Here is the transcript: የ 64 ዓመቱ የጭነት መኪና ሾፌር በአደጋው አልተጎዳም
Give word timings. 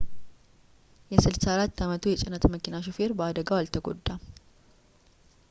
የ 1.11 1.17
64 1.25 1.83
ዓመቱ 1.87 2.03
የጭነት 2.13 2.45
መኪና 2.55 2.75
ሾፌር 2.87 3.13
በአደጋው 3.19 3.59
አልተጎዳም 3.61 4.21